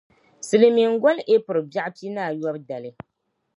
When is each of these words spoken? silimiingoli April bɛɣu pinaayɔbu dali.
silimiingoli 0.47 1.21
April 1.35 1.61
bɛɣu 1.71 1.91
pinaayɔbu 1.97 2.59
dali. 2.67 2.89